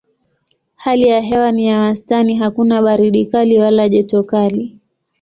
Hali 0.75 1.07
ya 1.07 1.21
hewa 1.21 1.51
ni 1.51 1.67
ya 1.67 1.79
wastani 1.79 2.35
hakuna 2.35 2.81
baridi 2.81 3.25
kali 3.25 3.59
wala 3.59 3.89
joto 3.89 4.23
kali. 4.23 4.79